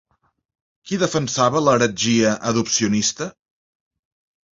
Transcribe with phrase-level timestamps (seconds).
[0.91, 3.29] Qui defensava l'heretgia adopcionista?